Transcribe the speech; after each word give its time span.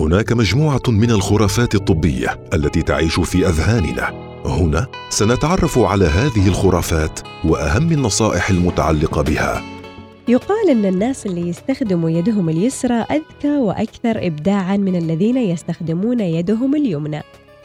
هناك 0.00 0.32
مجموعة 0.32 0.82
من 0.88 1.10
الخرافات 1.10 1.74
الطبية 1.74 2.40
التي 2.54 2.82
تعيش 2.82 3.20
في 3.20 3.48
أذهاننا. 3.48 4.30
هنا 4.44 4.86
سنتعرف 5.10 5.78
على 5.78 6.04
هذه 6.04 6.48
الخرافات 6.48 7.20
وأهم 7.44 7.92
النصائح 7.92 8.50
المتعلقة 8.50 9.22
بها. 9.22 9.62
يقال 10.28 10.70
أن 10.70 10.84
الناس 10.84 11.26
اللي 11.26 11.48
يستخدموا 11.48 12.10
يدهم 12.10 12.48
اليسرى 12.48 12.94
أذكى 12.94 13.58
وأكثر 13.58 14.26
ابداعا 14.26 14.76
من 14.76 14.96
الذين 14.96 15.36
يستخدمون 15.36 16.20
يدهم 16.20 16.74
اليمنى. 16.74 17.22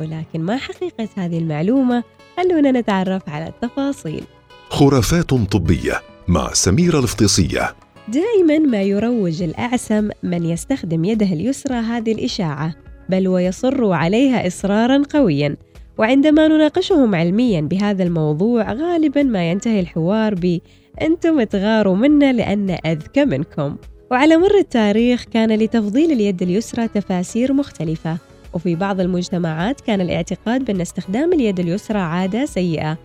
ولكن 0.00 0.40
ما 0.40 0.56
حقيقة 0.56 1.08
هذه 1.16 1.38
المعلومة؟ 1.38 2.04
خلونا 2.36 2.70
نتعرف 2.70 3.22
على 3.28 3.46
التفاصيل؟ 3.46 4.24
خرافات 4.70 5.30
طبية 5.34 6.02
مع 6.28 6.52
سميره 6.52 6.98
الفطيسيه 6.98 7.74
دائما 8.08 8.58
ما 8.58 8.82
يروج 8.82 9.42
الأعسم 9.42 10.10
من 10.22 10.44
يستخدم 10.44 11.04
يده 11.04 11.26
اليسرى 11.26 11.74
هذه 11.74 12.12
الإشاعة 12.12 12.74
بل 13.08 13.28
ويصر 13.28 13.92
عليها 13.92 14.46
إصرارا 14.46 15.02
قويا. 15.10 15.56
وعندما 15.98 16.48
نناقشهم 16.48 17.14
علميا 17.14 17.60
بهذا 17.60 18.02
الموضوع 18.02 18.72
غالبا 18.72 19.22
ما 19.22 19.50
ينتهي 19.50 19.80
الحوار 19.80 20.34
ب 20.34 20.58
أنتم 21.02 21.42
تغاروا 21.42 21.96
منا 21.96 22.32
لأن 22.32 22.76
أذكى 22.86 23.24
منكم 23.24 23.76
وعلى 24.10 24.36
مر 24.36 24.58
التاريخ 24.58 25.24
كان 25.24 25.52
لتفضيل 25.52 26.12
اليد 26.12 26.42
اليسرى 26.42 26.88
تفاسير 26.88 27.52
مختلفة. 27.52 28.18
وفي 28.54 28.74
بعض 28.74 29.00
المجتمعات 29.00 29.80
كان 29.80 30.00
الاعتقاد 30.00 30.64
بأن 30.64 30.80
استخدام 30.80 31.32
اليد 31.32 31.60
اليسرى 31.60 31.98
عادة 31.98 32.44
سيئة. 32.44 32.98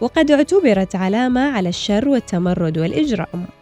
وقد 0.00 0.30
اعتبرت 0.30 0.96
علامة 0.96 1.40
على 1.40 1.68
الشر 1.68 2.08
والتمرد 2.08 2.78
والإجرام. 2.78 3.57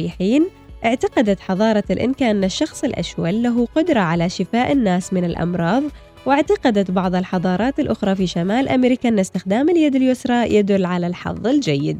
في 0.00 0.10
حين 0.10 0.46
اعتقدت 0.84 1.40
حضارة 1.40 1.84
الإنكا 1.90 2.30
أن 2.30 2.44
الشخص 2.44 2.84
الأشول 2.84 3.42
له 3.42 3.66
قدرة 3.66 4.00
على 4.00 4.28
شفاء 4.28 4.72
الناس 4.72 5.12
من 5.12 5.24
الأمراض 5.24 5.82
واعتقدت 6.26 6.90
بعض 6.90 7.14
الحضارات 7.14 7.80
الأخرى 7.80 8.14
في 8.14 8.26
شمال 8.26 8.68
أمريكا 8.68 9.08
أن 9.08 9.18
استخدام 9.18 9.68
اليد 9.68 9.94
اليسرى 9.94 10.54
يدل 10.54 10.84
على 10.84 11.06
الحظ 11.06 11.46
الجيد. 11.46 11.98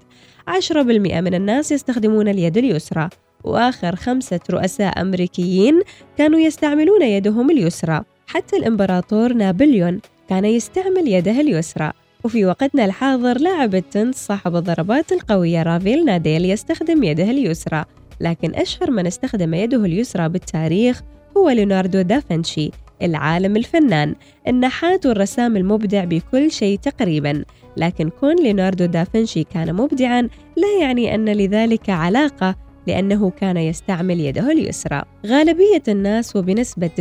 10% 0.48 0.76
من 1.20 1.34
الناس 1.34 1.72
يستخدمون 1.72 2.28
اليد 2.28 2.58
اليسرى 2.58 3.08
وآخر 3.44 3.96
خمسة 3.96 4.40
رؤساء 4.50 5.00
أمريكيين 5.00 5.80
كانوا 6.18 6.40
يستعملون 6.40 7.02
يدهم 7.02 7.50
اليسرى 7.50 8.02
حتى 8.26 8.56
الإمبراطور 8.56 9.32
نابليون 9.32 10.00
كان 10.28 10.44
يستعمل 10.44 11.08
يده 11.08 11.40
اليسرى. 11.40 11.92
وفي 12.24 12.44
وقتنا 12.44 12.84
الحاضر 12.84 13.38
لاعب 13.38 13.74
التنس 13.74 14.16
صاحب 14.16 14.56
الضربات 14.56 15.12
القوية 15.12 15.62
رافيل 15.62 16.04
ناديل 16.04 16.44
يستخدم 16.44 17.02
يده 17.02 17.30
اليسرى 17.30 17.84
لكن 18.20 18.54
أشهر 18.54 18.90
من 18.90 19.06
استخدم 19.06 19.54
يده 19.54 19.84
اليسرى 19.84 20.28
بالتاريخ 20.28 21.02
هو 21.36 21.50
ليوناردو 21.50 22.02
دافنشي 22.02 22.70
العالم 23.02 23.56
الفنان. 23.56 24.14
النحات 24.48 25.06
والرسام 25.06 25.56
المبدع 25.56 26.04
بكل 26.04 26.50
شيء 26.50 26.78
تقريبا 26.78 27.44
لكن 27.76 28.10
كون 28.20 28.36
ليوناردو 28.36 28.86
دافنشي 28.86 29.44
كان 29.44 29.74
مبدعا 29.74 30.28
لا 30.56 30.80
يعني 30.80 31.14
أن 31.14 31.28
لذلك 31.28 31.90
علاقة 31.90 32.56
لأنه 32.86 33.30
كان 33.30 33.56
يستعمل 33.56 34.20
يده 34.20 34.52
اليسرى. 34.52 35.02
غالبية 35.26 35.82
الناس 35.88 36.36
وبنسبة 36.36 36.86
90% 36.86 37.00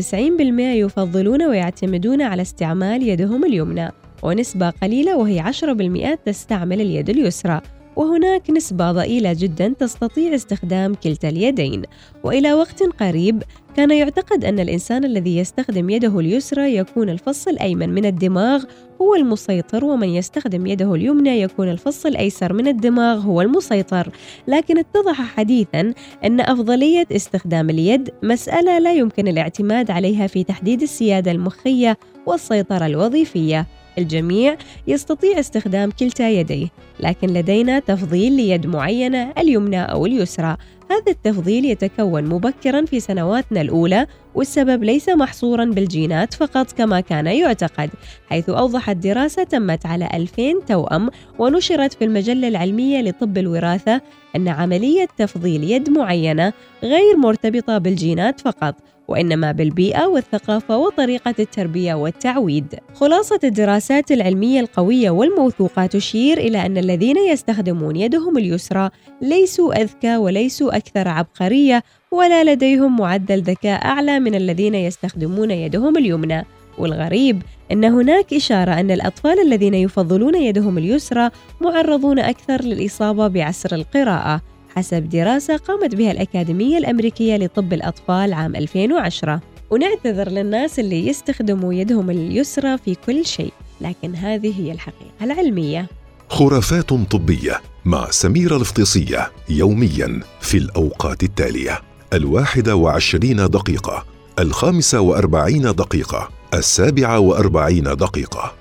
يفضلون 0.60 1.44
ويعتمدون 1.44 2.22
على 2.22 2.42
استعمال 2.42 3.10
يدهم 3.10 3.46
اليمنى. 3.46 3.92
ونسبة 4.24 4.70
قليلة 4.70 5.18
وهي 5.18 5.40
10% 5.40 6.20
تستعمل 6.26 6.82
اليد 6.82 7.10
اليسرى. 7.10 7.62
وهناك 7.96 8.50
نسبة 8.50 8.92
ضئيلة 8.92 9.34
جدا 9.34 9.74
تستطيع 9.80 10.36
استخدام 10.36 10.94
كلتا 10.94 11.30
اليدين. 11.30 11.82
وإلى 12.24 12.54
وقت 12.54 12.84
قريب 12.84 13.44
كان 13.76 13.92
يعتقد 13.92 14.46
أن 14.46 14.60
الإنسان 14.60 15.06
الذي 15.06 15.38
يستخدم 15.38 15.90
يده 15.90 16.20
اليسرى 16.20 16.76
يكون 16.76 17.10
الفص 17.10 17.48
الأيمن 17.48 17.90
من 17.90 18.06
الدماغ 18.06 18.64
هو 19.02 19.16
المسيطر 19.16 19.86
ومن 19.86 20.10
يستخدم 20.10 20.68
يده 20.68 20.96
اليمنى 20.96 21.42
يكون 21.42 21.70
الفص 21.70 22.06
الأيسر 22.06 22.54
من 22.54 22.68
الدماغ 22.68 23.20
هو 23.20 23.42
المسيطر. 23.42 24.10
لكن 24.48 24.78
اتضح 24.78 25.22
حديثا 25.22 25.94
أن 26.26 26.42
أفضلية 26.42 27.06
استخدام 27.12 27.70
اليد 27.70 28.10
مسألة 28.24 28.80
لا 28.80 28.94
يمكن 28.94 29.28
الاعتماد 29.28 29.92
عليها 29.92 30.28
في 30.28 30.44
تحديد 30.44 30.82
السيادة 30.82 31.32
المخية 31.32 31.98
والسيطرة 32.26 32.86
الوظيفية. 32.86 33.68
الجميع 33.98 34.58
يستطيع 34.88 35.40
استخدام 35.40 35.92
كلتا 35.92 36.30
يديه 36.30 36.68
لكن 37.00 37.28
لدينا 37.28 37.80
تفضيل 37.80 38.34
ليد 38.34 38.68
معينة 38.68 39.34
اليمنى 39.38 39.82
أو 39.82 40.06
اليسرى. 40.06 40.58
هذا 40.92 41.12
التفضيل 41.12 41.66
يتكون 41.66 42.26
مبكرا 42.26 42.86
في 42.86 43.00
سنواتنا 43.00 43.62
الأولى 43.62 44.08
والسبب 44.36 44.84
ليس 44.84 45.10
محصورا 45.10 45.66
بالجينات 45.66 46.34
فقط 46.34 46.72
كما 46.72 47.00
كان 47.00 47.28
يعتقد 47.28 47.90
حيث 48.28 48.50
أوضحت 48.50 48.96
دراسة 48.96 49.44
تمت 49.44 49.86
على 49.86 50.10
2000 50.14 50.54
توأم 50.68 51.10
ونشرت 51.40 51.94
في 51.94 52.06
المجلة 52.06 52.48
العلمية 52.48 53.02
لطب 53.02 53.38
الوراثة 53.38 54.02
أن 54.36 54.48
عملية 54.48 55.08
تفضيل 55.18 55.64
يد 55.64 55.90
معينة 55.90 56.54
غير 56.84 57.18
مرتبطة 57.18 57.78
بالجينات 57.78 58.40
فقط 58.40 58.76
وإنما 59.10 59.52
بالبيئة 59.52 60.06
والثقافة 60.06 60.78
وطريقة 60.78 61.36
التربية 61.40 61.94
والتعويد. 61.94 62.76
خلاصة 62.94 63.40
الدراسات 63.44 64.12
العلمية 64.12 64.60
القوية 64.60 65.10
والموثوقة 65.10 65.86
تشير 65.86 66.38
إلى 66.38 66.66
أن 66.66 66.78
الذين 66.78 67.18
يستخدمون 67.18 67.96
يدهم 67.96 68.38
اليسرى 68.38 68.90
ليسوا 69.22 69.82
أذكى 69.82 70.18
وليسوا 70.18 70.78
أكثر 70.80 71.08
عبقرية 71.08 71.84
ولا 72.12 72.54
لديهم 72.54 72.98
معدل 72.98 73.42
ذكاء 73.42 73.86
أعلى 73.86 74.20
من 74.20 74.36
الذين 74.36 74.76
يستخدمون 74.76 75.52
يدهم 75.52 75.98
اليمنى. 75.98 76.46
والغريب 76.80 77.42
أن 77.72 77.84
هناك 77.84 78.34
إشارة 78.34 78.80
أن 78.80 78.92
الأطفال 78.92 79.40
الذين 79.40 79.74
يفضلون 79.74 80.36
يدهم 80.36 80.78
اليسرى 80.78 81.30
معرضون 81.62 82.20
أكثر 82.20 82.62
للإصابة 82.62 83.28
بعسر 83.28 83.76
القراءة 83.76 84.42
حسب 84.76 85.10
دراسة 85.10 85.58
قامت 85.58 85.96
بها 85.96 86.12
الأكاديمية 86.12 86.78
الأمريكية 86.78 87.36
لطب 87.38 87.74
الأطفال 87.74 88.34
عام 88.34 88.56
2010 88.56 89.42
ونعتذر 89.70 90.30
للناس 90.30 90.80
اللي 90.80 91.08
يستخدموا 91.08 91.74
يدهم 91.74 92.10
اليسرى 92.10 92.78
في 92.78 92.96
كل 92.96 93.26
شيء 93.26 93.54
لكن 93.82 94.16
هذه 94.16 94.62
هي 94.62 94.72
الحقيقة 94.72 95.24
العلمية. 95.24 95.86
خرافات 96.30 96.90
طبية. 96.94 97.62
مع 97.86 98.12
سميرة 98.12 98.58
الفطيسية 98.58 99.32
يوميا 99.50 100.20
في 100.42 100.58
الأوقات 100.58 101.24
التالية. 101.24 101.82
الواحدة 102.14 102.76
وعشرين 102.76 103.38
دقيقة 103.38 104.06
الخامسة 104.40 105.00
وأربعين 105.00 105.62
دقيقة 105.62 106.30
السابعة 106.54 107.20
وأربعين 107.20 107.84
دقيقة. 107.84 108.54